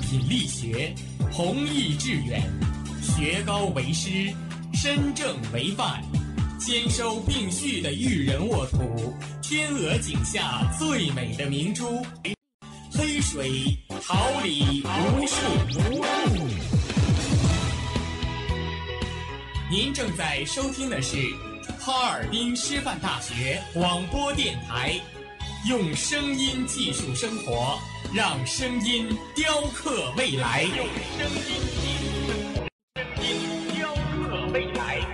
[0.00, 0.94] 品力学，
[1.30, 2.42] 弘毅致远，
[3.02, 4.32] 学高为师，
[4.72, 6.02] 身正为范，
[6.58, 12.04] 兼收并蓄的育人沃土，天鹅颈下最美的明珠，
[12.92, 13.76] 黑水
[14.06, 15.36] 桃李无数。
[19.70, 21.16] 您正在收听的是
[21.78, 24.98] 哈尔滨师范大学广播电台，
[25.66, 27.78] 用声音技术生活，
[28.14, 30.62] 让声音雕刻未来。
[30.62, 30.86] 用
[31.18, 31.42] 声音
[31.74, 33.28] 技术生活，声音
[33.74, 35.04] 雕刻未来。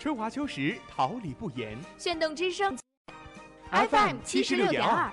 [0.00, 1.78] 春华秋实，桃李不言。
[1.98, 2.76] 炫动之声
[3.70, 5.12] FM 七十六点二。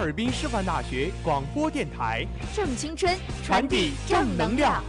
[0.00, 4.82] 哈尔滨师范大学广播电台，正青春，传递正能量。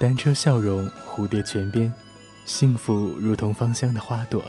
[0.00, 1.92] 单车笑容，蝴蝶泉边，
[2.46, 4.42] 幸福如同芳香的花朵，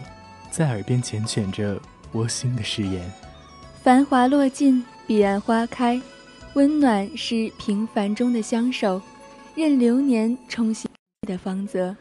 [0.49, 1.77] 在耳边缱绻着
[2.13, 3.11] 窝心的誓言。
[3.85, 6.01] 繁华落尽，彼岸花开，
[6.55, 8.99] 温暖是平凡中的相守，
[9.53, 10.89] 任流年冲洗
[11.27, 11.95] 的方泽。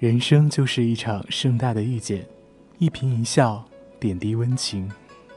[0.00, 2.26] 人生就是一场盛大的遇见，
[2.78, 3.64] 一颦一笑，
[4.00, 4.90] 点滴温情。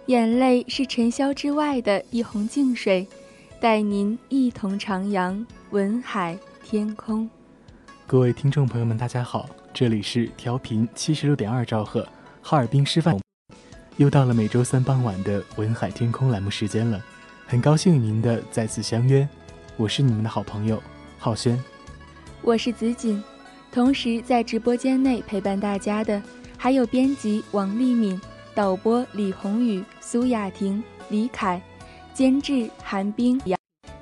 [0.08, 3.08] 眼泪是尘嚣之外的一泓净水，
[3.62, 7.30] 带您一同徜徉文海天空。
[8.08, 12.04] 各位听众朋友们，大家好，这里是调频七十六点二兆赫，
[12.42, 13.16] 哈尔滨师范。
[13.98, 17.04] 又到了每周三傍晚的文海天空栏目时间了，
[17.48, 19.28] 很高兴与您的再次相约，
[19.76, 20.82] 我是你们的好朋友
[21.18, 21.60] 浩轩，
[22.44, 23.22] 我是子锦，
[23.72, 26.22] 同时在直播间内陪伴大家的
[26.60, 28.22] 还有编辑王丽敏、
[28.54, 31.60] 导播李宏宇、苏雅婷、李凯，
[32.14, 33.42] 监制韩冰、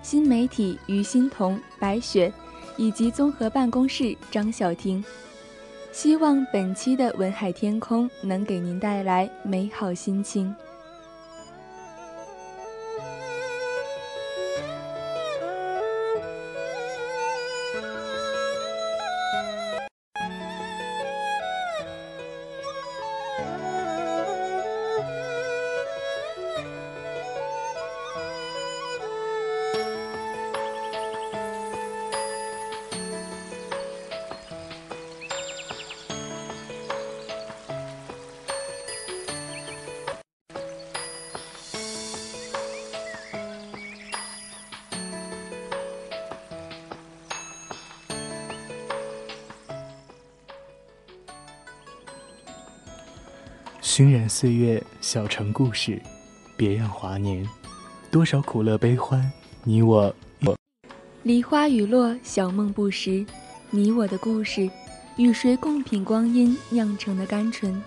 [0.01, 2.34] 新媒体于欣彤、白雪，
[2.75, 5.01] 以及综合办公室张晓婷。
[5.95, 10.53] 希望本期的文海天空能给您带来美好心情。
[54.27, 56.01] 岁月，小城故事，
[56.57, 57.47] 别样华年，
[58.11, 59.31] 多少苦乐悲欢，
[59.63, 60.13] 你我
[60.45, 60.55] 我。
[61.23, 63.25] 梨花雨落，小梦不识，
[63.69, 64.69] 你我的故事，
[65.17, 67.81] 与谁共品光阴酿成的甘醇？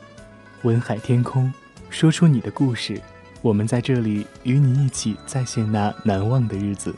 [0.63, 1.53] 文海天空，
[1.91, 3.01] 说出你的故事，
[3.43, 6.95] 我们在这里与你一起再现那难忘的日子。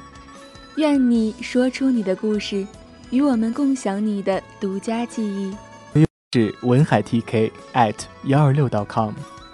[0.77, 2.67] 愿你说出你的故事，
[3.11, 5.55] 与我们共享你的独家记忆。
[6.33, 7.93] 是文海 TK at
[8.27, 9.13] 幺二六 .com，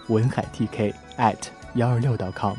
[0.09, 1.39] 文海 TK at
[1.77, 2.55] 幺二六 .com。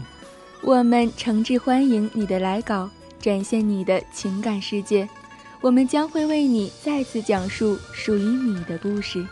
[0.64, 5.08] 我们诚挚欢迎你的来稿，展现你的情感世界，
[5.62, 9.24] 我们将会为你再次讲述属于你的故事。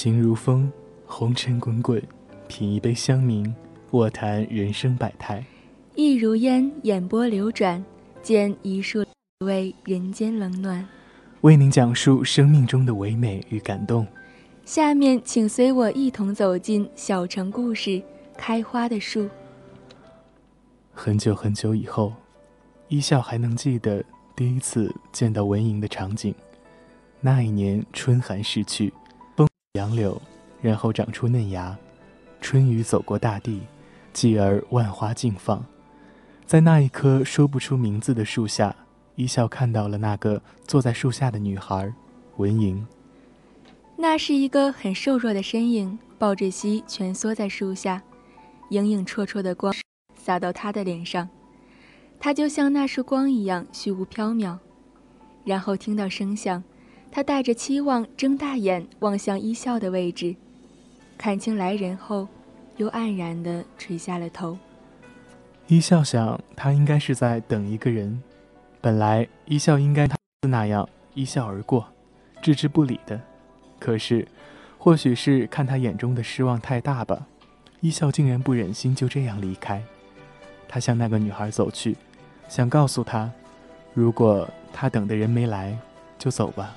[0.00, 0.70] 情如风，
[1.06, 2.00] 红尘滚滚，
[2.46, 3.52] 品一杯香茗，
[3.90, 5.44] 卧谈人生百态。
[5.96, 7.84] 意如烟，眼波流转，
[8.22, 9.04] 见一树
[9.44, 10.86] 为人间冷暖。
[11.40, 14.06] 为您讲述生命中的唯美与感动。
[14.64, 18.00] 下面，请随我一同走进小城故事
[18.36, 19.28] 开花的树。
[20.92, 22.12] 很久很久以后，
[22.86, 24.04] 一笑还能记得
[24.36, 26.32] 第一次见到文莹的场景。
[27.20, 28.94] 那一年春寒逝去，风
[29.74, 30.20] 杨柳，
[30.62, 31.76] 然后长出嫩芽，
[32.40, 33.60] 春雨走过大地，
[34.12, 35.64] 继而万花竞放。
[36.46, 38.74] 在那一棵说不出名字的树下，
[39.14, 41.92] 一笑看到了那个坐在树下的女孩，
[42.38, 42.84] 文莹。
[43.96, 48.02] 那是一个很瘦弱的身影，抱着膝蜷缩在树下，
[48.70, 49.72] 影影绰绰的光
[50.16, 51.28] 洒到她的脸上，
[52.18, 54.58] 她就像那束光一样虚无缥缈。
[55.44, 56.62] 然后听到声响。
[57.10, 60.36] 他带着期望，睁大眼望向一笑的位置，
[61.16, 62.28] 看清来人后，
[62.76, 64.56] 又黯然地垂下了头。
[65.66, 68.22] 一笑想，他应该是在等一个人。
[68.80, 70.16] 本来一笑应该他
[70.48, 71.86] 那样一笑而过，
[72.40, 73.20] 置之不理的。
[73.80, 74.28] 可是，
[74.78, 77.26] 或许是看他眼中的失望太大吧，
[77.80, 79.82] 一笑竟然不忍心就这样离开。
[80.68, 81.96] 他向那个女孩走去，
[82.48, 83.30] 想告诉她，
[83.94, 85.76] 如果他等的人没来，
[86.18, 86.76] 就走吧。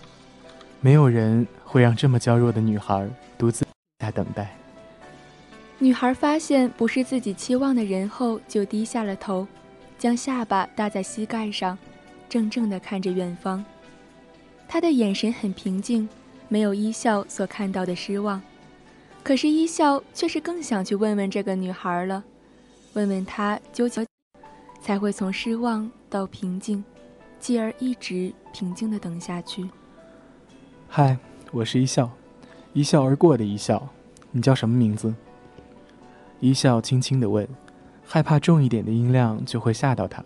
[0.83, 3.07] 没有人会让这么娇弱的女孩
[3.38, 3.63] 独自
[4.00, 4.51] 在等待。
[5.78, 9.48] 女孩发现不是自己期望的人后，就低下了头，
[10.00, 11.78] 将下巴搭在膝盖上，
[12.28, 13.63] 怔怔地看着远方。
[14.68, 16.10] 她的眼神很平静，
[16.48, 18.42] 没有一笑所看到的失望。
[19.24, 22.24] 可是，一笑却是更想去问问这个女孩了，
[22.94, 24.04] 问问她究竟
[24.81, 26.83] 才会从失望到平静，
[27.39, 29.69] 继而一直平静地等下去。
[30.94, 31.18] 嗨，
[31.54, 32.12] 我是一笑，
[32.74, 33.88] 一笑而过的一笑。
[34.32, 35.16] 你叫什么名字？
[36.42, 37.48] 一笑轻轻地问，
[38.06, 40.22] 害怕重一点的音量就会吓到他。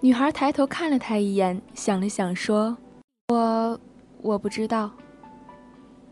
[0.00, 2.78] 女孩抬头看了他一眼，想了想说
[3.28, 3.78] ：“我
[4.22, 4.90] 我不知道。”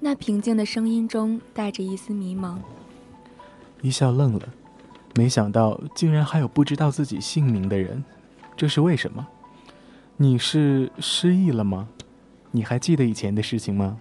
[0.01, 2.59] 那平静的声音中带着一丝迷茫。
[3.81, 4.47] 一笑愣了，
[5.15, 8.05] 没想到竟然还有不知道自己姓名的人，
[8.55, 9.27] 这是为什么？
[10.19, 11.89] 你是失忆了吗？
[12.53, 13.99] 你还记得以前的事情吗？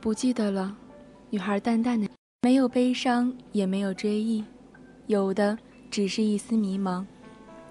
[0.00, 0.76] 不记得了。
[1.30, 2.08] 女孩淡淡的，
[2.42, 4.44] 没有悲伤，也没有追忆，
[5.06, 5.58] 有的
[5.90, 7.04] 只是一丝迷茫，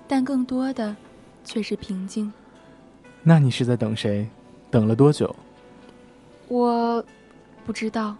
[0.08, 0.96] 但更多的
[1.44, 2.32] 却是平静。
[3.24, 4.28] 那你是在等谁？
[4.70, 5.34] 等了多久？
[6.48, 7.06] 我
[7.66, 8.16] 不知道，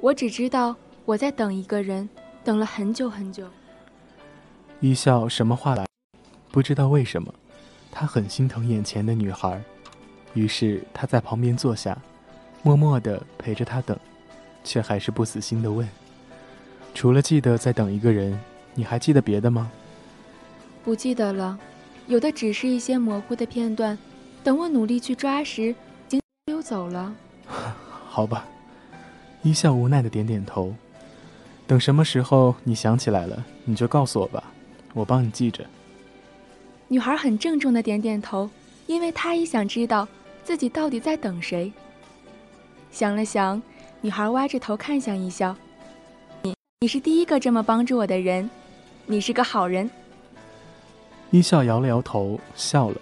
[0.00, 2.08] 我只知道我在等一个人，
[2.44, 3.48] 等了很久很久。
[4.80, 5.86] 一笑什么话来？
[6.52, 7.34] 不知道为什么，
[7.90, 9.60] 他很心疼眼前的女孩。
[10.34, 11.96] 于是他在旁边坐下，
[12.62, 13.98] 默默地陪着他等，
[14.62, 15.88] 却还是不死心地问
[16.94, 18.38] ：“除了记得在等一个人，
[18.74, 19.70] 你还记得别的吗
[20.84, 21.58] ？”“不记得了，
[22.06, 23.98] 有的只是一些模糊的片段。
[24.44, 25.74] 等我努力去抓时，已
[26.08, 27.14] 经溜走了。
[28.08, 28.46] ”“好吧。”
[29.42, 30.74] 一笑无奈地点点头。
[31.66, 34.44] “等什么时候你想起来了，你就告诉我吧，
[34.94, 35.64] 我帮你记着。”
[36.88, 38.48] 女孩很郑重地点点头，
[38.86, 40.08] 因为她也想知道。
[40.48, 41.70] 自己到底在等谁？
[42.90, 43.60] 想了想，
[44.00, 45.54] 女孩歪着头看向一笑
[46.40, 48.48] ：“你，你是第一个这么帮助我的人，
[49.04, 49.90] 你是个好人。”
[51.30, 52.96] 一笑摇了摇头，笑了：“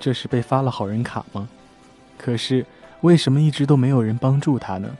[0.00, 1.48] 这是被发了好人卡吗？
[2.18, 2.66] 可是
[3.02, 4.90] 为什么一直都没有人帮助他呢？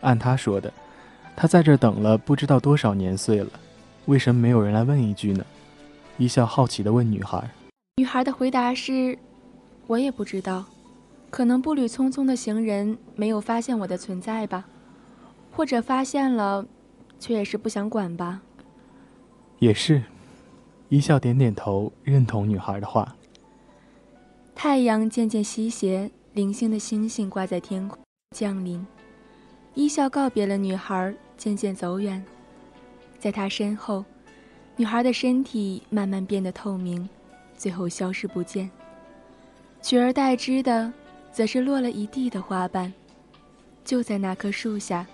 [0.00, 0.72] 按他说的，
[1.36, 3.50] 他在这等了不知道多少年岁了，
[4.06, 5.46] 为什么没有人来问一句呢？”
[6.18, 7.48] 一笑好奇地问女孩。
[7.98, 9.16] 女孩的回答是
[9.86, 10.64] ：“我也不知道。”
[11.30, 14.66] 可能步履匆匆的行人没有发现我的存在吧，
[15.52, 16.66] 或者发现了，
[17.20, 18.42] 却也是不想管吧。
[19.60, 20.02] 也是，
[20.88, 23.14] 一笑点点头，认同女孩的话。
[24.54, 27.96] 太阳渐渐西斜，零星的星星挂在天空
[28.36, 28.84] 降临。
[29.74, 32.22] 一笑告别了女孩，渐渐走远，
[33.18, 34.04] 在他身后，
[34.76, 37.08] 女孩的身体慢慢变得透明，
[37.56, 38.68] 最后消失不见，
[39.80, 40.92] 取而代之的。
[41.32, 42.92] 则是落了一地的花瓣，
[43.84, 45.06] 就在那棵树下，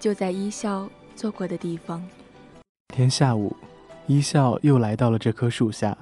[0.00, 2.04] 就在一笑坐过的地方。
[2.88, 3.56] 天下午，
[4.06, 5.96] 一笑又来到了这棵树下，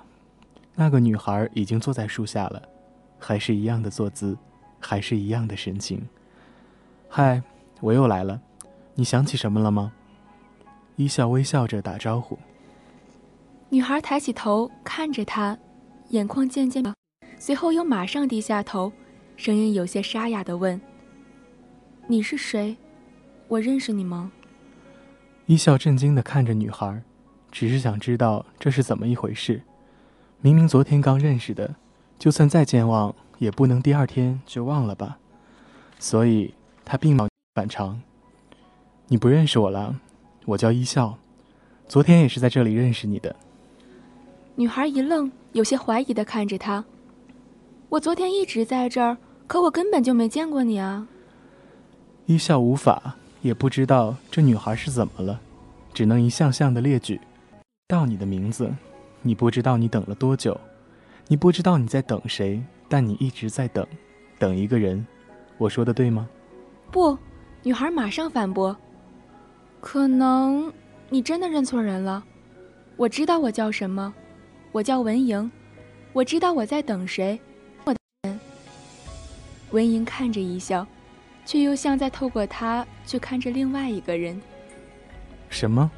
[0.74, 2.62] 那个女孩已经坐在树下了，
[3.18, 4.36] 还是一样的坐姿，
[4.80, 6.02] 还是一样的神情。
[7.08, 7.42] 嗨，
[7.80, 8.40] 我又来了，
[8.94, 9.92] 你想起什么了吗？
[10.96, 12.38] 一笑微笑着打招呼。
[13.68, 15.56] 女孩抬起头看着他，
[16.08, 16.84] 眼眶渐渐，
[17.38, 18.92] 随后又马上低下头。
[19.36, 20.80] 声音有些沙哑的问
[22.06, 22.76] ：“你是谁？
[23.48, 24.30] 我认识你吗？
[25.46, 27.02] 一笑震惊地看着女孩，
[27.50, 29.62] 只是想知道这是怎么一回事。
[30.40, 31.74] 明明昨天刚认识的，
[32.18, 35.18] 就算再健忘，也不能第二天就忘了吧。
[35.98, 38.00] 所以，他并没有反常。
[39.08, 40.00] 你不认识我了，
[40.46, 41.18] 我叫一笑，
[41.88, 43.34] 昨天也是在这里认识你的。
[44.54, 46.84] 女孩一愣，有些怀疑地看着他。
[47.92, 51.06] 我昨天一直在这儿，可我根本就没见过你啊。
[52.24, 55.38] 一笑无法，也不知道这女孩是怎么了，
[55.92, 57.20] 只能一项项的列举。
[57.86, 58.74] 到你的名字，
[59.20, 60.58] 你不知道你等了多久，
[61.28, 63.86] 你不知道你在等谁，但你一直在等，
[64.38, 65.06] 等一个人。
[65.58, 66.26] 我说的对吗？
[66.90, 67.18] 不，
[67.62, 68.74] 女孩马上反驳。
[69.82, 70.72] 可能
[71.10, 72.24] 你真的认错人了。
[72.96, 74.14] 我知道我叫什么，
[74.72, 75.52] 我叫文莹。
[76.14, 77.38] 我知道我在等谁。
[79.72, 80.86] 文莹看着一笑。
[81.44, 84.40] 却又像在透过他去看着另外一个人。
[85.50, 85.90] 什么？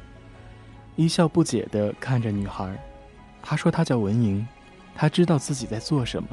[0.95, 2.75] 一笑不解地看着女孩。
[3.43, 4.45] 他说他叫文莹，
[4.95, 6.27] 他知道自己在做什么。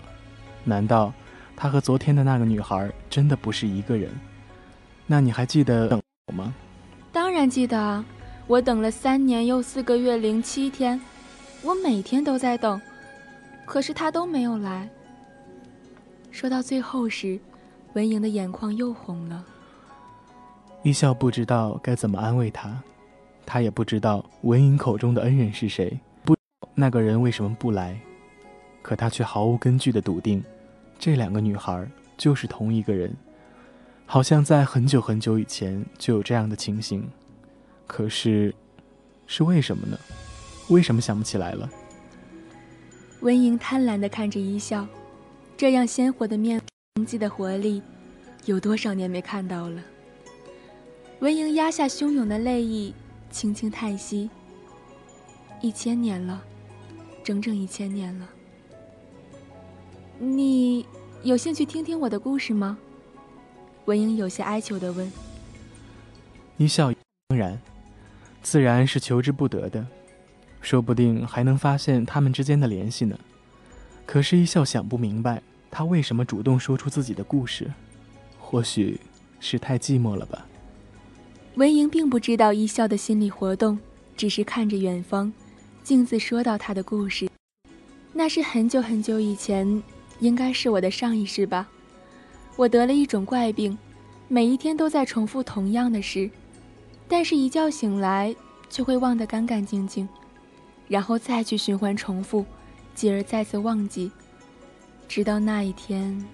[0.64, 1.12] 难道
[1.54, 4.10] 他和昨天的那个女孩真的不是一个人？
[5.06, 6.54] 那你还记得等我吗？
[7.12, 8.02] 当然记得啊！
[8.46, 10.98] 我等了三年又四个月零七天，
[11.60, 12.80] 我每天都在等，
[13.66, 14.88] 可是他都没有来。
[16.32, 17.38] 说到最后时。
[17.94, 19.44] 文莹的眼眶又红了。
[20.82, 22.82] 一笑不知道该怎么安慰他，
[23.44, 26.34] 他也不知道文莹口中的恩人是谁，不
[26.74, 28.00] 那个人为什么不来，
[28.80, 30.42] 可他却毫无根据的笃定，
[30.98, 31.86] 这两个女孩
[32.16, 33.14] 就是同一个人，
[34.06, 37.06] 好像在很久很久以前就有这样的情形，
[37.86, 38.54] 可是，
[39.26, 39.98] 是为什么呢？
[40.70, 41.68] 为什么想不起来了？
[43.20, 44.86] 文莹贪婪的看着一笑，
[45.62, 46.60] 这样鲜活的面。
[46.96, 47.80] 生机的活力，
[48.46, 49.80] 有多少年没看到了？
[51.20, 52.92] 文莹压下汹涌的泪意，
[53.30, 54.28] 轻轻叹息。
[55.60, 56.42] 一千年了，
[57.22, 58.28] 整整一千年了。
[60.18, 60.84] 你
[61.22, 62.76] 有兴趣听听我的故事吗？
[63.84, 65.12] 文莹有些哀求的问。
[66.56, 66.92] 一笑，
[67.28, 67.56] 当然，
[68.42, 69.86] 自然是求之不得的，
[70.60, 73.16] 说不定还能发现他们之间的联系呢。
[74.04, 75.40] 可是，一笑想不明白。
[75.74, 77.72] 他为什么主动说出自己的故事？
[78.38, 79.00] 或许
[79.40, 80.46] 是太寂寞了吧。
[81.54, 83.78] 文莹并不知道一笑的心理活动，
[84.14, 85.32] 只是看着远方，
[85.82, 87.26] 径自说到他的故事。
[88.12, 89.82] 那是很久很久以前，
[90.20, 91.66] 应该是我的上一世吧。
[92.56, 93.76] 我得了一种怪病，
[94.28, 96.30] 每一天都在重复同样的事，
[97.08, 98.36] 但是一觉醒来
[98.68, 100.06] 却会忘得干干净净，
[100.86, 102.44] 然后再去循环重复，
[102.94, 104.12] 继而再次忘记。
[105.12, 106.26] 直到那一天。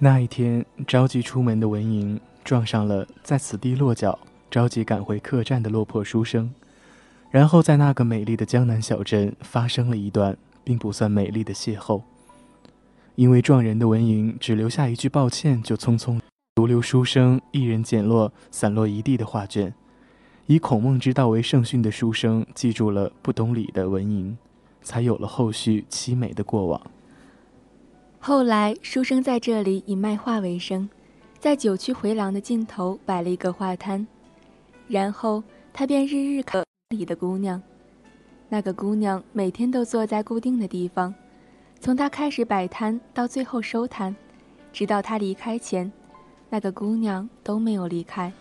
[0.00, 4.16] 那一天，着急出门的文莹撞上了在此地落脚、
[4.48, 6.54] 着急赶回客栈的落魄书生，
[7.32, 12.02] 然后在那个美丽的江南小镇发生了一段并不算美丽的邂逅。
[13.16, 16.20] 因为撞人的文莹只留下一句抱歉，就匆匆
[16.54, 19.74] 独留书生一人捡落散落一地的画卷。
[20.46, 24.38] 以孔孟之道为圣训的书生记住了不懂礼的文莹，
[24.80, 26.80] 才有了后续凄美的过往。
[28.20, 30.88] 后来，书生在这里以卖画为生，
[31.38, 34.06] 在九曲回廊的尽头摆了一个画摊，
[34.88, 37.62] 然后他便日日看里的姑娘。
[38.48, 41.14] 那个姑娘每天都坐在固定的地方，
[41.80, 44.14] 从他开始摆摊到最后收摊，
[44.72, 45.90] 直到他离开前，
[46.50, 48.32] 那个姑娘都没有离开。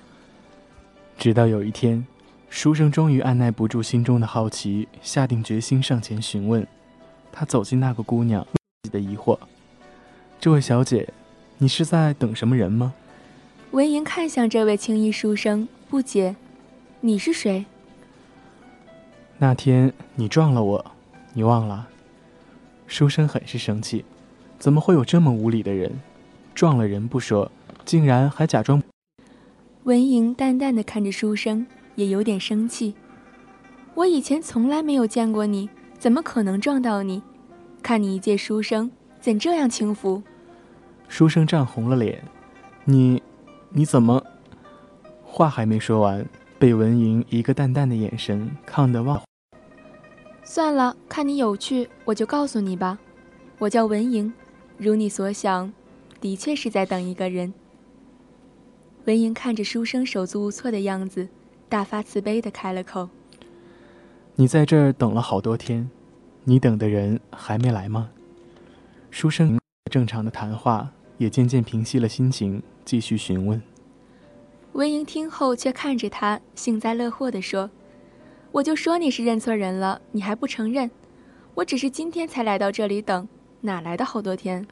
[1.18, 2.06] 直到有一天，
[2.50, 6.66] 书生终于按耐不住心中的好奇，下定决心上前询问。
[7.32, 8.46] 他走进那个姑娘，
[8.82, 9.38] 自己的疑惑
[10.39, 11.10] ：“这位小姐，
[11.58, 12.93] 你是在等什么人吗？”
[13.71, 16.36] 文莹看向这位青衣书生，不解
[17.02, 17.65] ：“你是谁？”
[19.39, 20.91] 那天你撞了我，
[21.34, 21.88] 你忘了？
[22.88, 24.06] 书生很是生气，
[24.58, 26.00] 怎么会有这么无礼的人？
[26.56, 27.52] 撞了人不说，
[27.84, 28.82] 竟然还假装……
[29.84, 32.95] 文莹淡淡的看着书生，也有点生气。
[33.93, 35.69] 我以前从来没有见过你，
[36.00, 37.21] 怎么可能撞到你？
[37.84, 38.91] 看你一介书生，
[39.28, 40.24] 怎这样轻浮？
[41.10, 42.24] 书生涨红了脸，
[42.86, 43.22] 你，
[43.72, 44.24] 你怎么？
[45.22, 46.26] 话还没说完，
[46.58, 49.22] 被文莹一个淡淡的眼神看得忘。
[50.46, 52.98] 算了，看你有趣，我就告诉你吧。
[53.60, 54.34] 我叫文莹，
[54.78, 55.74] 如你所想，
[56.22, 57.54] 的确是在等一个人。
[59.04, 61.28] 文莹看着书生手足无措的样子，
[61.68, 63.10] 大发慈悲的开了口
[64.36, 65.90] ：“你在这儿等了好多天，
[66.46, 68.12] 你等的人还没来吗？”
[69.10, 69.58] 书生
[69.89, 73.62] 正常的谈话也渐渐平息了心情，继续询问。
[74.74, 77.70] 文莹听后却看着他，幸灾乐祸地说
[78.52, 80.91] ：“我就说你是认错人了，你还不承认？
[81.56, 83.28] 我只是今天才来到这里等，
[83.62, 84.67] 哪来的好多天？”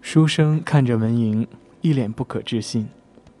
[0.00, 1.46] 书生看着文莹，
[1.82, 2.88] 一脸不可置信。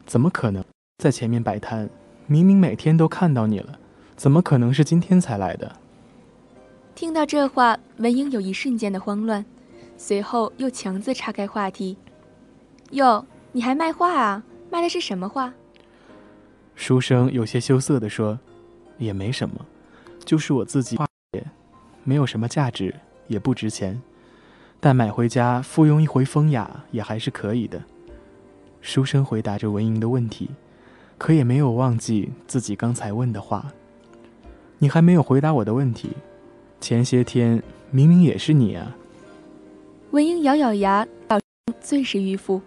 [0.04, 0.62] 怎么可能
[0.98, 1.88] 在前面摆摊？
[2.26, 3.78] 明明每天都看到你了，
[4.16, 5.76] 怎么可能是今天才来的？
[6.94, 9.44] 听到这话，文英有一瞬间的慌乱，
[9.96, 11.96] 随后又强自岔开话题
[12.92, 14.42] ：“哟，你还卖画啊？
[14.70, 15.52] 卖的是什么画？”
[16.74, 18.38] 书生有些羞涩地说
[18.98, 19.54] ：“也没什么，
[20.24, 21.06] 就是我自己画，
[22.04, 22.94] 没有什么价值，
[23.26, 24.00] 也不值钱，
[24.78, 27.82] 但买回家附庸一回风雅也还是可以的。”
[28.82, 30.50] 书生回答着文莹的问题，
[31.16, 33.72] 可也没有忘记自己刚才问的话。
[34.78, 36.10] 你还没有回答我的问题。
[36.78, 38.94] 前些天明明也是你啊！
[40.16, 41.38] 文英咬咬牙，道
[41.78, 42.62] 最是迂腐。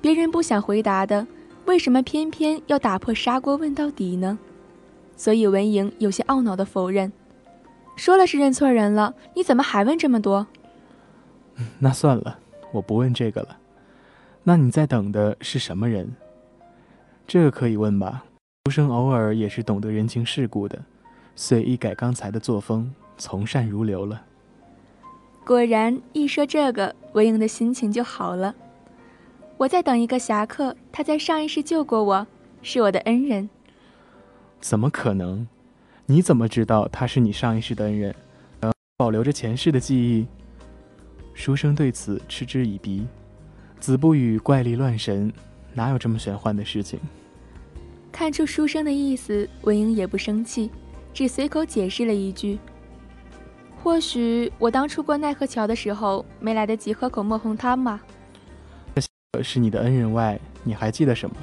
[0.00, 1.26] 别人不想回答的，
[1.66, 4.38] 为什么偏偏要打破砂锅问到底呢？
[5.14, 7.12] 所以文英有些懊恼的否认
[7.96, 10.46] ：“说了是认错人了，你怎么还问这么多？”
[11.80, 12.38] 那算了，
[12.72, 13.58] 我不问这个了。
[14.42, 16.16] 那你在等的是什么人？
[17.26, 18.24] 这个可以问吧。
[18.64, 20.82] 浮生偶尔也是懂得人情世故的，
[21.36, 24.22] 遂一改刚才的作风，从善如流了。
[25.44, 28.54] 果然，一说这个，文英的心情就好了。
[29.56, 32.26] 我在等一个侠客，他在上一世救过我，
[32.62, 33.48] 是我的恩人。
[34.60, 35.46] 怎么可能？
[36.06, 38.14] 你怎么知道他是你上一世的恩人？
[38.96, 40.26] 保留着前世的记忆？
[41.34, 43.06] 书生对此嗤之以鼻。
[43.80, 45.32] 子不语怪力乱神，
[45.72, 47.00] 哪有这么玄幻的事情？
[48.12, 50.70] 看出书生的意思，文英也不生气，
[51.14, 52.58] 只随口解释了一句
[53.82, 58.00] ：“或许我当初过奈何桥的时候，没来得及喝口墨红汤吧。”
[59.42, 61.36] 是你的恩人外，你还记得什么？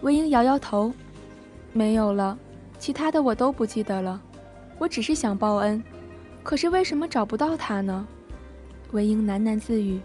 [0.00, 0.92] 文英摇摇头
[1.72, 2.36] ：“没有了，
[2.78, 4.20] 其他的我都不记得了。
[4.78, 5.80] 我只是想报恩，
[6.42, 8.04] 可是为什么找不到他呢？”
[8.90, 10.00] 文英喃喃自语。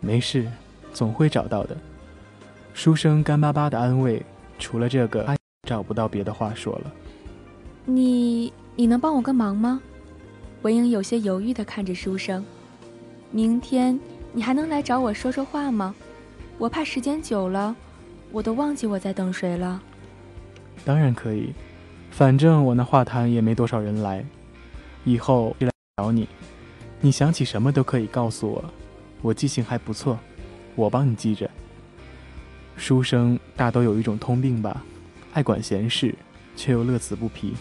[0.00, 0.50] 没事，
[0.92, 1.76] 总会找到的。
[2.72, 4.24] 书生干巴巴的安慰，
[4.58, 5.36] 除了这个，他
[5.68, 6.92] 找不到别的话说了。
[7.84, 9.80] 你，你能帮我个忙吗？
[10.60, 12.44] 文英有些犹豫的看着书生。
[13.30, 13.98] 明天
[14.34, 15.94] 你还能来找我说说话吗？
[16.58, 17.74] 我怕时间久了，
[18.30, 19.80] 我都忘记我在等谁了。
[20.84, 21.54] 当然可以，
[22.10, 24.22] 反正我那画坛也没多少人来。
[25.04, 26.28] 以后就来找你，
[27.00, 28.62] 你想起什么都可以告诉我。
[29.22, 30.18] 我记性还不错，
[30.74, 31.50] 我帮你记着。
[32.76, 34.84] 书生大都有一种通病吧，
[35.32, 36.14] 爱管闲事，
[36.54, 37.54] 却又乐此不疲。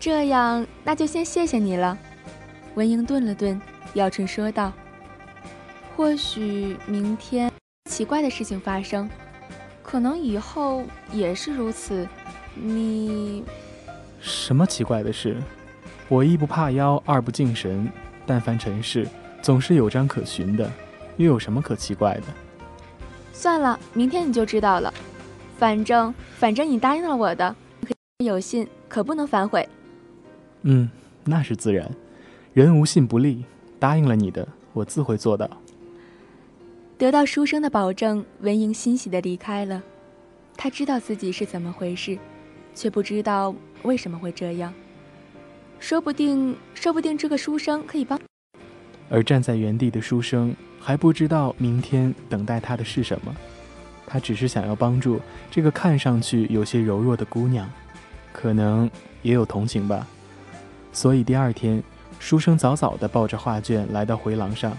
[0.00, 1.96] 这样，那就先谢谢你了。
[2.74, 3.60] 文英顿了顿，
[3.94, 4.72] 咬唇说道
[5.94, 7.52] ：“或许明天
[7.84, 9.10] 奇怪的事情发生，
[9.82, 12.08] 可能以后也是如此。
[12.54, 13.44] 你
[14.22, 15.36] 什么奇怪的事？
[16.08, 17.86] 我一不怕妖，二不敬神。
[18.24, 19.06] 但凡尘世，
[19.42, 20.70] 总是有章可循的，
[21.18, 22.22] 又有什么可奇怪的？
[23.34, 24.92] 算了，明天你就知道了。
[25.58, 27.54] 反正反正你答应了我的，
[28.24, 29.68] 有信可不能反悔。
[30.62, 30.90] 嗯，
[31.24, 31.90] 那是自然。
[32.52, 33.44] 人无信不立，
[33.78, 35.48] 答应了你的，我自会做到。
[36.98, 39.82] 得到书生的保证，文莹欣喜地离开了。
[40.56, 42.18] 她知道自己是怎么回事，
[42.74, 44.72] 却不知道为什么会这样。
[45.78, 48.20] 说不定，说不定这个书生可以帮。
[49.08, 53.34] 而站在原地的书生还不知道明天等待他的是什么，
[54.06, 55.18] 他只是想要帮助
[55.50, 57.66] 这个看上去有些柔弱的姑娘，
[58.32, 58.90] 可能
[59.22, 60.06] 也有同情吧。
[60.92, 61.82] 所以第二天，
[62.18, 64.76] 书生早早地抱着画卷来到回廊上，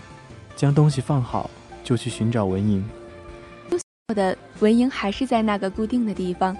[0.55, 1.49] 将东西放好，
[1.83, 2.83] 就去寻找文莹。
[4.13, 6.55] 的文莹还是在那个固定的地方，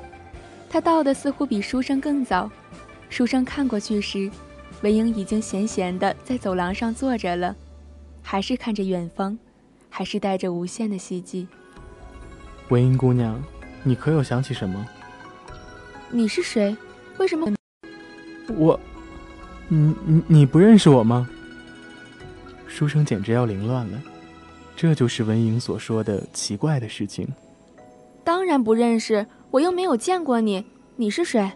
[0.70, 2.50] 他到的似乎比书生更早。
[3.10, 4.32] 书生看过去时，
[4.82, 7.54] 文英已经闲闲的在走廊上坐着了，
[8.24, 9.38] 还是看着远方，
[9.90, 11.46] 还是带着无限的希冀。
[12.70, 13.38] 文英姑娘，
[13.84, 14.86] 你可有想起什么？
[16.10, 16.74] 你是谁？
[17.18, 17.54] 为什么？
[18.48, 18.80] 我，
[19.74, 21.30] 你你你不认识我吗？
[22.68, 24.02] 书生简直要凌乱了，
[24.76, 27.26] 这就是文莹所说的奇怪的事情。
[28.22, 30.66] 当然不认识，我又没有见过你，
[30.98, 31.50] 你是谁？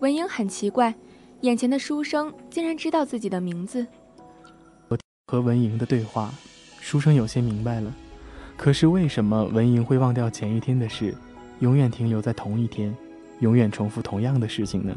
[0.00, 0.92] 文英很奇怪，
[1.42, 3.86] 眼前的书生竟然知道自己的名字。
[5.28, 6.34] 和文莹的对话，
[6.80, 7.94] 书生有些明白了。
[8.56, 11.14] 可是为什么文莹会忘掉前一天的事，
[11.60, 12.92] 永远停留在同一天，
[13.38, 14.92] 永远重复同样的事情呢？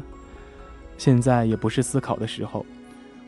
[0.98, 2.64] 现在也不是思考的时候，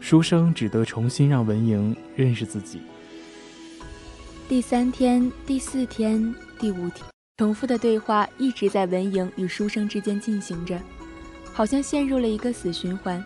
[0.00, 2.80] 书生只得重新让文莹认识自己。
[4.48, 7.04] 第三天、第四天、第五天，
[7.36, 10.80] 重复的对话一直在文莹与书生之间进行着。
[11.52, 13.22] 好像陷入了一个死循环。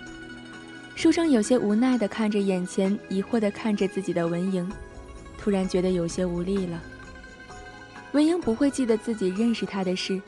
[0.94, 4.66] 书生有些无奈地看着眼前，疑惑地看着自己的文莹，
[5.36, 6.82] 突然觉得有些无力了。
[8.12, 10.18] 文莹不会记得自己认识他的事，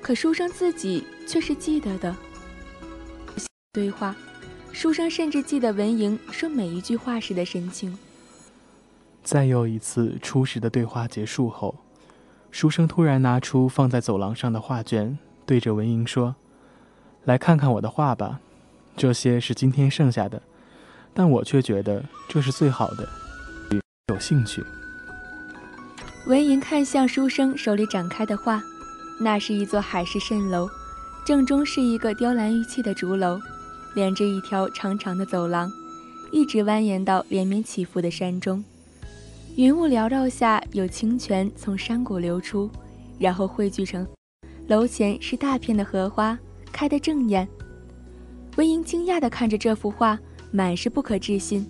[0.00, 2.16] 可书生自己却是记得的。
[3.72, 4.16] 对话，
[4.72, 7.96] 书生甚至记得文莹说每一句话时的神情。
[9.22, 11.76] 再又一次初始的对话结束后，
[12.50, 16.34] 书生突然拿出放在走廊上的画卷，对着文莹说。
[17.22, 18.40] 来看看我的画吧，
[18.96, 20.42] 这些是今天剩下的，
[21.14, 23.08] 但我却觉得这是最好的。
[24.08, 24.64] 有兴趣？
[26.26, 28.60] 文莹看向书生手里展开的画，
[29.20, 30.68] 那是一座海市蜃楼，
[31.24, 33.40] 正中是一个雕栏玉砌的竹楼，
[33.94, 35.70] 连着一条长长的走廊，
[36.32, 38.62] 一直蜿蜒到连绵起伏的山中。
[39.56, 42.70] 云雾缭绕下，有清泉从山谷流出，
[43.18, 44.06] 然后汇聚成
[44.68, 46.38] 楼前是大片的荷花。
[46.72, 47.46] 开得正艳，
[48.56, 50.16] 文莹惊讶地看着这幅画，
[50.52, 51.66] 满是不可置信。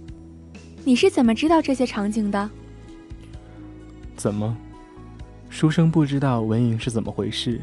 [0.85, 2.51] 你是怎么知道这些场景的？
[4.15, 4.55] 怎么？
[5.49, 7.61] 书生不知道文莹是怎么回事，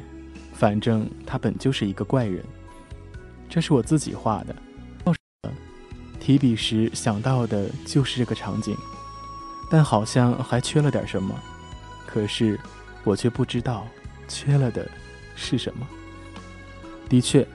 [0.52, 2.43] 反正他本就是一个怪人。
[3.49, 4.55] 这是我自己画的，
[6.19, 8.75] 提笔时想到的就是这个场景，
[9.71, 11.33] 但好像还缺了点什么，
[12.05, 12.60] 可是
[13.03, 13.88] 我却不知道
[14.27, 14.89] 缺了的
[15.36, 15.88] 是什么。
[17.07, 17.47] 的确，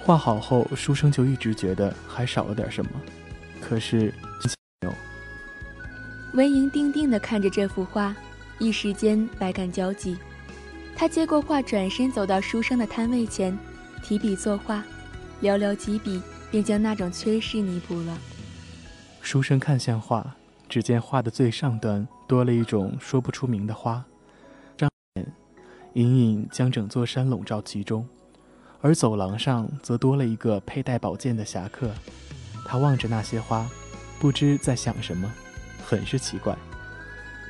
[0.00, 2.90] 画好后，书生就一直觉得还少了点什么。
[3.60, 4.12] 可是，
[6.34, 8.14] 文莹定定地看着这幅画，
[8.58, 10.16] 一时间百感交集。
[10.96, 13.56] 他接过画，转身走到书生的摊位前，
[14.02, 14.82] 提笔作画，
[15.42, 18.18] 寥寥几笔便将那种缺失弥补了。
[19.20, 20.34] 书生看向画，
[20.68, 24.04] 只见画的最上端多了一种说不出名的花，
[24.76, 25.32] 张眼，
[25.94, 28.06] 隐隐将整座山笼罩其中。
[28.82, 31.90] 而走廊上则多了一个佩戴宝剑的侠客，
[32.64, 33.68] 他望着那些花，
[34.18, 35.30] 不知在想什么，
[35.84, 36.56] 很是奇怪。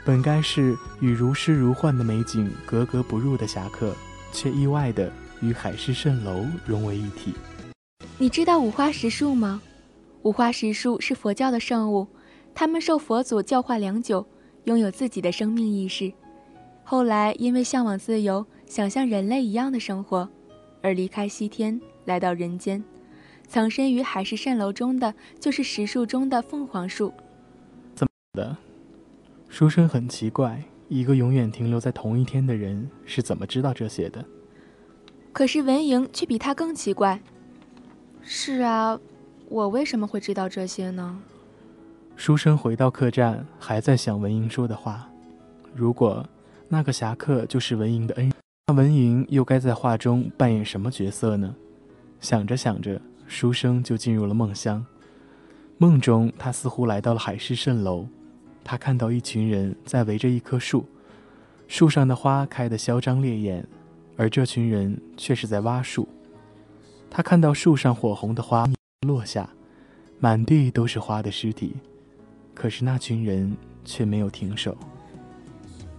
[0.05, 3.95] 本该是与如诗如幻的美景格格不入的侠客，
[4.33, 7.35] 却意外的与海市蜃楼融为一体。
[8.21, 9.63] 你知道五花石树吗？
[10.25, 12.07] 五花石树是佛教的圣物，
[12.55, 14.27] 他们受佛祖教化良久，
[14.65, 16.13] 拥有自己的生命意识。
[16.85, 20.29] 后来因为向往自由，想像人类一样的生活。
[20.83, 22.85] 而离开西天，来到人间，
[23.49, 27.11] 藏身于海市蜃楼中的，就是石树中的凤凰树。
[27.95, 28.55] 怎么的？
[29.49, 34.23] 书生很奇怪，一个永远停留在同一天的人是怎么知道这些的？
[35.33, 37.19] 可是文莹却比他更奇怪。
[38.33, 38.97] 是啊，
[39.49, 41.21] 我为什么会知道这些呢？
[42.15, 45.11] 书生回到客栈，还在想文莹说的话。
[45.75, 46.25] 如果
[46.69, 48.35] 那个侠客就是文莹的恩人，
[48.69, 51.53] 那文莹又该在画中扮演什么角色呢？
[52.21, 54.87] 想着想着，书生就进入了梦乡。
[55.79, 58.07] 梦中，他似乎来到了海市蜃楼。
[58.63, 60.87] 他看到一群人在围着一棵树，
[61.67, 63.67] 树上的花开得嚣张烈焰，
[64.17, 66.09] 而这群人却是在挖树。
[67.11, 68.67] 他看到树上火红的花
[69.07, 69.51] 落下，
[70.21, 71.75] 满地都是花的尸体。
[72.55, 74.77] 可是那群人却没有停手。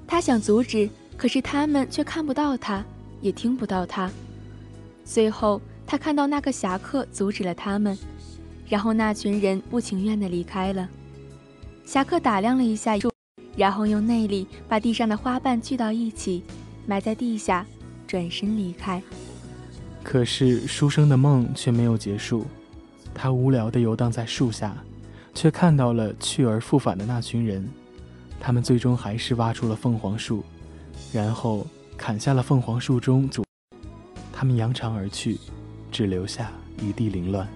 [0.07, 2.83] 他想阻止，可是他们却看不到他，
[3.19, 4.09] 也听不到他。
[5.03, 7.97] 最后，他看到那个侠客阻止了他们，
[8.67, 10.87] 然后那群人不情愿地离开了。
[11.83, 13.11] 侠客打量了一下树，
[13.57, 16.43] 然后用内力把地上的花瓣聚到一起，
[16.85, 17.65] 埋在地下，
[18.05, 19.01] 转身离开。
[20.03, 22.45] 可是书生的梦却没有结束，
[23.13, 24.75] 他无聊地游荡在树下。
[25.33, 27.65] 却看到了去而复返的那群人，
[28.37, 30.43] 他们最终还是挖出了凤凰树，
[31.13, 33.41] 然后砍下了凤凰树中主。
[34.33, 35.39] 他们扬长而去，
[35.89, 37.47] 只留下一地凌乱。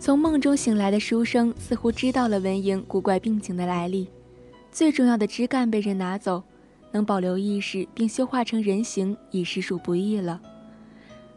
[0.00, 4.08] 从梦中醒来的书生似乎知道了文莹古怪病情的来历，
[4.72, 6.42] 最重要的枝干被人拿走，
[6.92, 10.40] 能保留意识并修化成人形已实属不易了。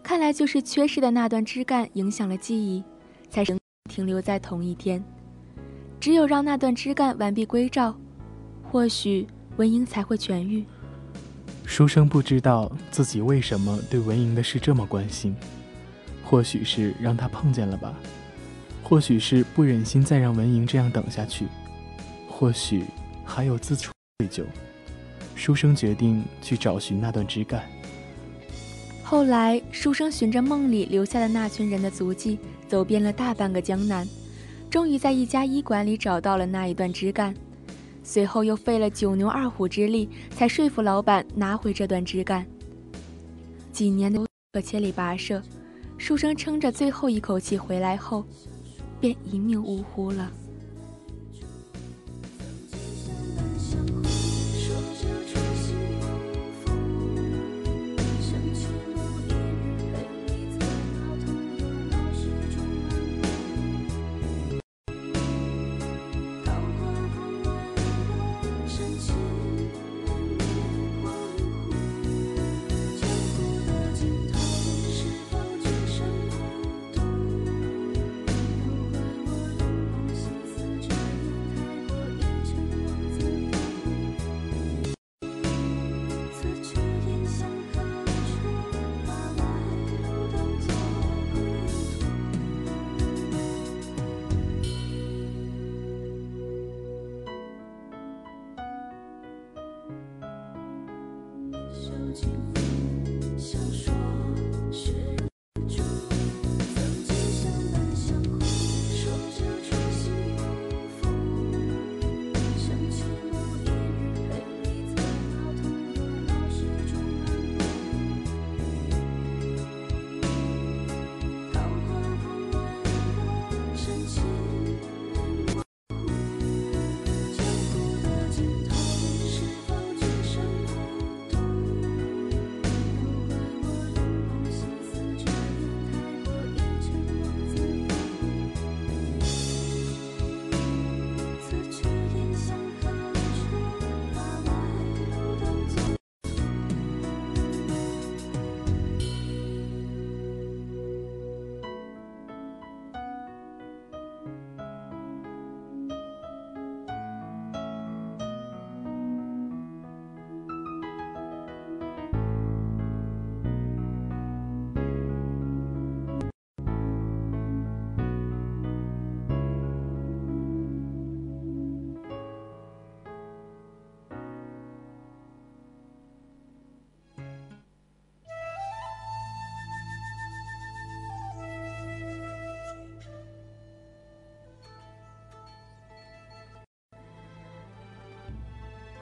[0.04, 2.84] 看来就是缺失的那段枝干影响了记忆，
[3.30, 3.58] 才生。
[3.90, 5.04] 停留在同一天，
[6.00, 7.94] 只有让那段枝干完璧归赵，
[8.64, 10.64] 或许文英才会痊愈。
[11.66, 15.36] 书生不知道自己为什么对文英的事这么关心，
[16.24, 17.94] 或许是让他碰见了吧，
[18.82, 21.46] 或许是不忍心再让文英这样等下去，
[22.30, 22.86] 或许
[23.26, 24.46] 还有自处愧疚。
[25.36, 27.62] 书生决定去找寻那段枝干。
[29.12, 32.40] 后来，书生循着梦里留下的那群人的足迹。
[32.66, 34.08] 走遍了大半个江南，
[34.70, 37.36] 终于在一家医馆里找到了那一段枝干。
[38.06, 42.46] 随后又费了九牛二虎之力，才说服老板拿回这段枝干。
[43.74, 45.44] 几年的可千里跋涉，
[45.98, 48.24] 书生撑着最后一口气回来后，
[49.02, 50.32] 便一命呜呼了。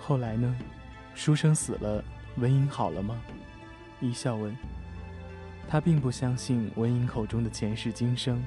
[0.09, 0.55] 后来呢？
[1.13, 2.03] 书生死了，
[2.37, 3.21] 文莹好了吗？
[3.99, 4.57] 一笑问。
[5.67, 8.43] 他并不相信文莹口中的前世今生，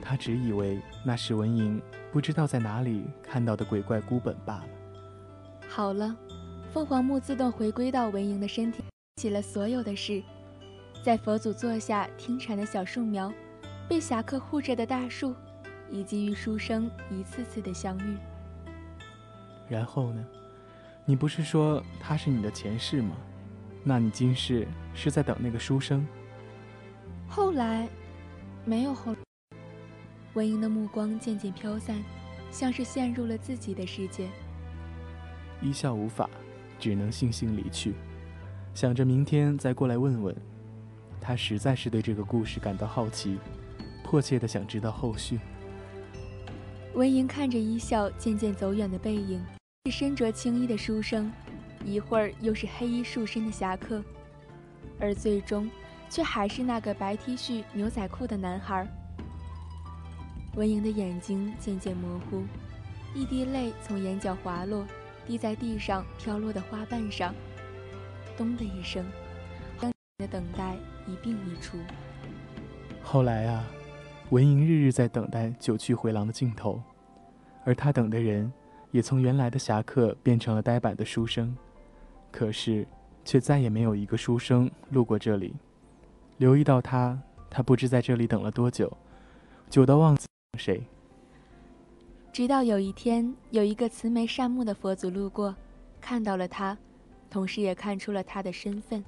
[0.00, 4.68] 他只以为那是文莹不知道在哪里看到的鬼怪孤本罢了。
[5.68, 6.16] 好了，
[6.72, 8.84] 凤凰木自动回归到文莹的身体，
[9.16, 10.22] 起了所有的事。
[11.04, 13.32] 在佛祖座下听禅的小树苗，
[13.88, 15.34] 被侠客护着的大树，
[15.90, 18.16] 以及与书生一次次的相遇。
[19.68, 20.24] 然后呢？
[21.04, 23.16] 你不是说他是你的前世吗？
[23.82, 26.06] 那你今世是在等那个书生？
[27.28, 27.88] 后来，
[28.64, 29.14] 没有后。
[30.34, 32.02] 文英的目光渐渐飘散，
[32.50, 34.28] 像是陷入了自己的世界。
[35.60, 36.30] 一笑无法，
[36.78, 37.94] 只能悻悻离去，
[38.72, 40.34] 想着明天再过来问问。
[41.20, 43.38] 他实在是对这个故事感到好奇，
[44.04, 45.40] 迫切的想知道后续。
[46.94, 49.44] 文莹看着一笑渐渐走远的背影，
[49.84, 51.28] 是身着青衣的书生，
[51.84, 54.00] 一会儿又是黑衣束身的侠客，
[55.00, 55.68] 而最终
[56.08, 58.86] 却还是那个白 T 恤牛仔裤的男孩。
[60.54, 62.44] 文莹的眼睛渐渐模糊，
[63.12, 64.86] 一滴泪从眼角滑落，
[65.26, 67.34] 滴在地上飘落的花瓣上。
[68.36, 69.04] 咚的一声，
[70.18, 70.76] 的等待
[71.08, 71.76] 一并一出。
[73.02, 73.64] 后来啊，
[74.30, 76.80] 文莹日日在等待九曲回廊的尽头，
[77.64, 78.52] 而他等的人
[78.92, 81.56] 也从原来的侠客变成了呆板的书生。
[82.30, 82.86] 可是，
[83.24, 85.52] 却再也没有一个书生路过这里，
[86.38, 87.20] 留意到他。
[87.50, 88.90] 他不知在这里等了多久，
[89.68, 90.26] 久到忘记。
[90.58, 90.82] 谁？
[92.32, 95.54] 直到有一天，有一个慈眉善目的佛祖路过，
[96.00, 96.78] 看到了他，
[97.28, 99.04] 同时也看出了他的身份。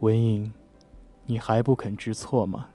[0.00, 0.52] 文英，
[1.24, 2.68] 你还不肯知错吗？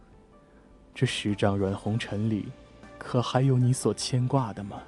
[0.95, 2.47] 这十丈软红尘里，
[2.97, 4.81] 可还有你所牵挂的吗？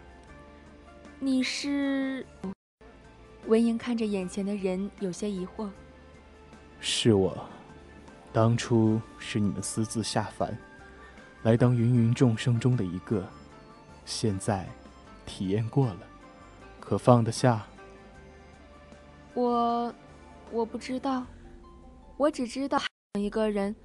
[1.26, 2.24] 你是？
[3.48, 5.68] 文英看着眼前的人，有些疑惑。
[6.80, 7.36] 是我，
[8.32, 10.56] 当初是你们私自下凡。
[11.42, 13.28] 来当芸芸众生中的一个，
[14.06, 14.68] 现在
[15.26, 16.00] 体验过了，
[16.80, 17.66] 可放得下？
[19.34, 19.92] 我
[20.52, 21.26] 我不知道，
[22.18, 22.80] 我只知道
[23.20, 23.76] 一个人，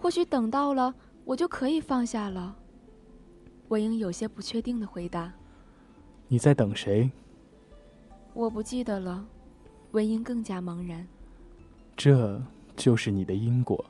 [0.00, 0.92] 或许等到了，
[1.24, 2.56] 我就可以放下了。
[3.68, 5.32] 文英有些不确定的回答
[6.32, 7.10] ：“你在等谁？”
[8.32, 9.22] 我不记得了。
[9.90, 11.06] 文英更加茫然。
[11.94, 12.42] 这
[12.74, 13.84] 就是你的因果，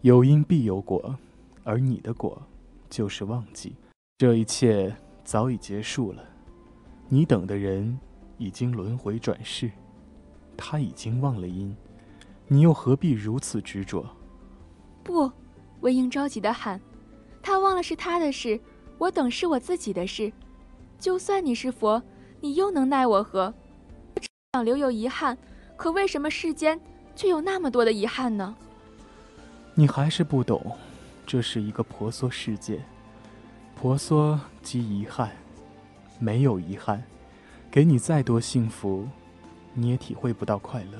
[0.00, 1.16] 有因必有果。
[1.62, 2.42] 而你的果，
[2.90, 3.76] 就是忘记，
[4.18, 6.24] 这一切早已结束了。
[7.08, 7.96] 你等的人
[8.38, 9.70] 已经轮回转世，
[10.56, 11.76] 他已经忘了因，
[12.48, 14.04] 你又何必如此执着？
[15.04, 15.30] 不，
[15.80, 16.80] 文英着急的喊
[17.40, 18.60] ：“他忘了是他的事，
[18.98, 20.32] 我等是我自己的事。
[20.98, 22.02] 就算你是佛，
[22.40, 23.52] 你又能奈我何？
[24.54, 25.36] 想留有遗憾，
[25.76, 26.80] 可为什么世间
[27.14, 28.56] 却有那么多的遗憾呢？”
[29.74, 30.76] 你还是不懂。
[31.26, 32.80] 这是一个婆娑世界，
[33.74, 35.32] 婆娑即遗憾，
[36.20, 37.02] 没有遗憾，
[37.68, 39.08] 给你再多幸福，
[39.74, 40.98] 你也体会不到快乐。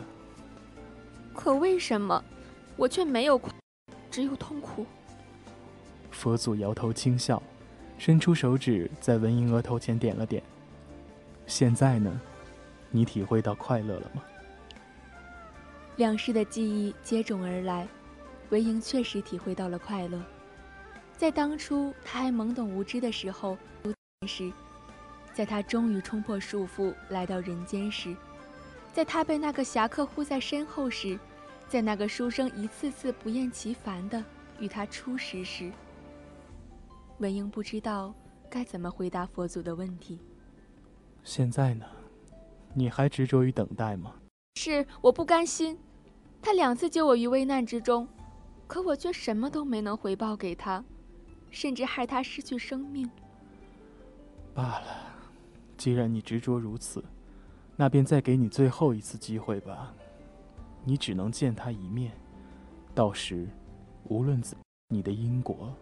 [1.33, 2.25] 可为什么
[2.77, 3.53] 我却没有快，
[4.11, 4.85] 只有痛苦？
[6.11, 7.40] 佛祖摇头轻笑，
[7.99, 10.42] 伸出手指在文英额头前点了点。
[11.47, 12.21] 现在呢，
[12.90, 14.23] 你体会到快乐了吗？
[15.97, 17.87] 两世的记忆接踵而来。
[18.51, 20.23] 文英确实体会到了快乐，
[21.17, 23.59] 在当初他还懵懂无知的时候，
[24.25, 24.53] 时，
[25.35, 28.15] 在他终于冲破束缚来到人间时，
[28.92, 31.19] 在他被那个侠客护在身后时，
[31.69, 34.23] 在那个书生一次次不厌其烦的
[34.61, 35.73] 与他初识时，
[37.19, 38.14] 文英不知道
[38.50, 40.19] 该怎么回答佛祖的问题。
[41.25, 41.87] 现在呢，
[42.75, 44.14] 你还执着于等待吗？
[44.56, 45.79] 是，我不甘心，
[46.42, 48.06] 他两次救我于危难之中。
[48.67, 50.85] 可我却什么都没能回报给他，
[51.50, 53.08] 甚至害他失去生命。
[54.52, 54.87] 罢了，
[55.77, 57.04] 既然你执着如此，
[57.77, 59.94] 那便再给你最后一次机会吧。
[60.85, 62.12] 你只能见他一面，
[62.94, 63.48] 到时，
[64.04, 64.58] 无论怎，
[64.88, 65.73] 你的因果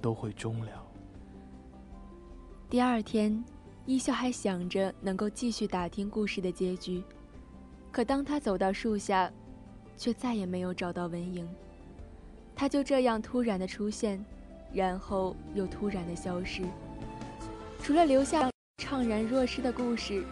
[0.00, 0.86] 都会终了。
[2.68, 3.44] 第二天，
[3.86, 7.02] 一笑还想着能够继续打听故事的结局，
[7.90, 9.30] 可当他走到树下，
[9.96, 11.48] 却再也没有找到文莹。
[12.54, 14.24] 他就这样突然的出现，
[14.72, 16.62] 然后又突然的消失，
[17.82, 20.24] 除了留下怅然若失的故事，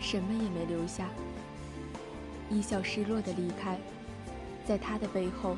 [0.00, 1.08] 什么也没留下。
[2.48, 3.78] 一笑失落的离开，
[4.64, 5.56] 在他的背后，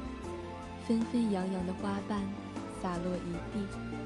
[0.86, 2.22] 纷纷扬扬的花瓣
[2.82, 3.97] 洒落一地。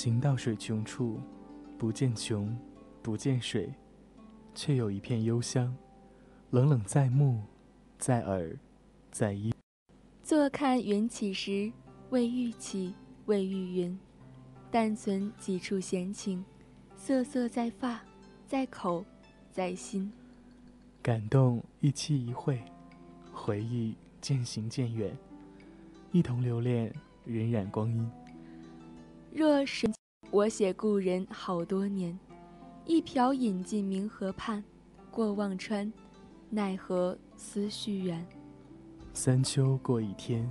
[0.00, 1.20] 行到水穷处，
[1.76, 2.56] 不见穷，
[3.02, 3.70] 不见水，
[4.54, 5.76] 却有一片幽香，
[6.52, 7.42] 冷冷在目，
[7.98, 8.56] 在耳，
[9.10, 9.52] 在衣。
[10.22, 11.70] 坐看云起时，
[12.08, 12.94] 未遇起，
[13.26, 14.00] 未遇云，
[14.70, 16.42] 但存几处闲情，
[16.96, 18.00] 瑟瑟在发，
[18.46, 19.04] 在口，
[19.52, 20.10] 在心。
[21.02, 22.58] 感动一期一会，
[23.34, 25.14] 回忆渐行渐远，
[26.10, 26.90] 一同留恋
[27.26, 28.10] 荏苒光阴。
[29.32, 29.88] 若是
[30.32, 32.18] 我写故人好多年，
[32.84, 34.62] 一瓢饮尽明河畔，
[35.08, 35.90] 过忘川，
[36.50, 38.26] 奈何思绪远。
[39.12, 40.50] 三秋过一天，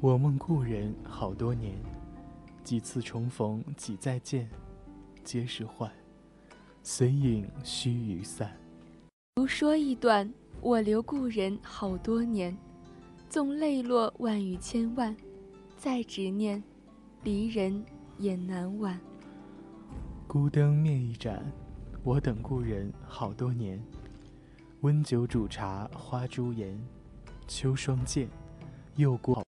[0.00, 1.72] 我梦故人好多年，
[2.64, 4.50] 几次重逢几再见，
[5.22, 5.88] 皆是幻，
[6.82, 8.50] 随影须臾散。
[9.36, 10.28] 如说一段，
[10.60, 12.56] 我留故人好多年，
[13.28, 15.16] 纵泪落万语千万，
[15.76, 16.60] 再执念，
[17.22, 17.84] 离人。
[18.20, 19.00] 也难挽。
[20.26, 21.42] 孤灯灭一盏，
[22.04, 23.82] 我等故人好多年。
[24.82, 26.78] 温酒煮茶花朱颜，
[27.48, 28.28] 秋霜渐，
[28.96, 29.42] 又过。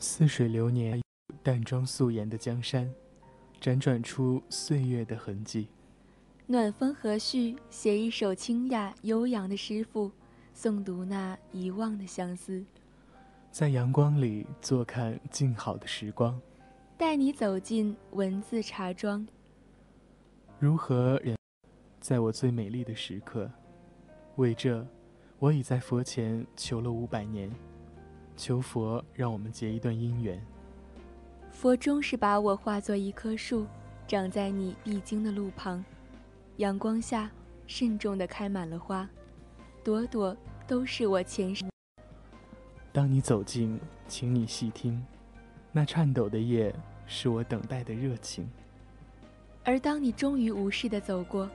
[0.00, 1.02] 似水流年，
[1.42, 2.88] 淡妆素颜的江山，
[3.60, 5.66] 辗转出岁月的痕迹。
[6.46, 10.12] 暖风和煦，写一首清雅悠扬的诗赋，
[10.54, 12.64] 诵读那遗忘的相思。
[13.50, 16.40] 在阳光里坐看静好的时光，
[16.96, 19.26] 带你走进文字茶庄。
[20.60, 21.36] 如何人，
[22.00, 23.50] 在我最美丽的时刻？
[24.36, 24.86] 为这，
[25.40, 27.50] 我已在佛前求了五百年。
[28.38, 30.40] 求佛让我们结一段姻缘。
[31.50, 33.66] 佛终是把我化作一棵树，
[34.06, 35.84] 长在你必经的路旁，
[36.58, 37.28] 阳光下
[37.66, 39.06] 慎重地开满了花，
[39.82, 40.34] 朵朵
[40.68, 41.64] 都是我前世。
[42.92, 45.04] 当你走近，请你细听，
[45.72, 46.72] 那颤抖的叶
[47.06, 48.48] 是我等待的热情。
[49.64, 51.50] 而当你终于无视地走过，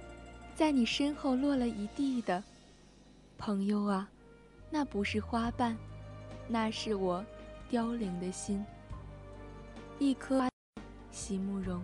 [0.53, 2.43] 在你身后落了一地的，
[3.37, 4.09] 朋友啊，
[4.69, 5.77] 那不是花瓣。
[6.53, 7.25] 那是我
[7.67, 8.63] 凋零的心，
[9.97, 10.47] 一颗
[11.09, 11.81] 席慕容。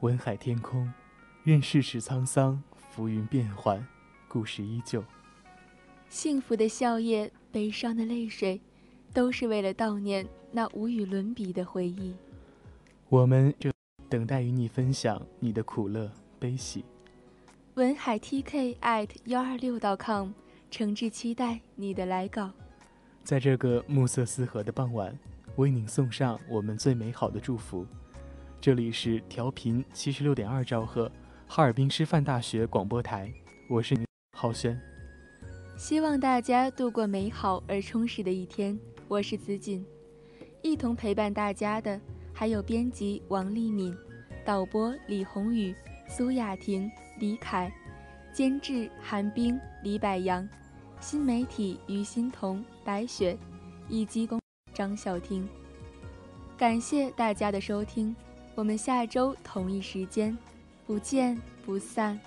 [0.00, 0.90] 文海天空，
[1.44, 3.86] 任世事沧桑，浮云变幻，
[4.28, 5.04] 故事依旧。
[6.08, 8.62] 幸福的笑靥，悲伤的泪水，
[9.12, 12.14] 都是为了悼念那无与伦比的回忆。
[13.10, 13.70] 我们这
[14.08, 16.82] 等待与你分享你的苦乐悲喜。
[17.74, 20.30] 文海 TK at 幺二六 .com，
[20.70, 22.50] 诚挚期待你的来稿。
[23.22, 25.14] 在这个暮色四合的傍晚，
[25.56, 27.86] 为您送上我们最美好的祝福。
[28.60, 31.10] 这里是调频七十六点二兆赫，
[31.46, 33.32] 哈尔滨师范大学广播台，
[33.70, 33.96] 我是
[34.36, 34.78] 浩轩。
[35.78, 38.78] 希望大家度过美好而充实的一天。
[39.08, 39.82] 我是子锦，
[40.60, 41.98] 一同陪伴大家的
[42.34, 43.96] 还有编辑王丽敏、
[44.44, 45.74] 导播李宏宇、
[46.06, 47.72] 苏雅婷、李凯、
[48.30, 50.46] 监制韩冰、李柏阳、
[51.00, 53.34] 新媒体于欣彤、白雪
[53.88, 54.38] 以及公
[54.74, 55.48] 张晓婷。
[56.58, 58.14] 感谢大家的收听，
[58.60, 60.36] 我们下周同一时间
[60.86, 61.34] 不见
[61.64, 62.20] 不散。